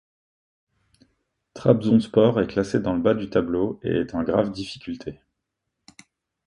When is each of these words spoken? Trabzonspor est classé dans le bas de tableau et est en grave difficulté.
Trabzonspor 1.53 2.41
est 2.41 2.47
classé 2.47 2.79
dans 2.79 2.95
le 2.95 3.01
bas 3.01 3.13
de 3.13 3.25
tableau 3.25 3.79
et 3.83 3.97
est 3.99 4.15
en 4.15 4.23
grave 4.23 4.51
difficulté. 4.51 5.19